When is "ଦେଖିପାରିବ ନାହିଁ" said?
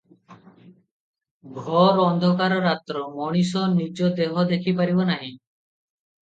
4.55-5.31